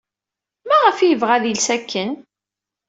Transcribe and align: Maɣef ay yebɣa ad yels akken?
Maɣef 0.67 0.97
ay 0.99 1.09
yebɣa 1.09 1.31
ad 1.35 1.45
yels 1.47 1.67
akken? 1.75 2.11